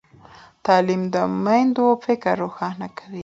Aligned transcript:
تعلیم 0.65 1.01
د 1.13 1.15
میندو 1.43 1.85
فکر 2.05 2.33
روښانه 2.43 2.87
کوي۔ 2.97 3.19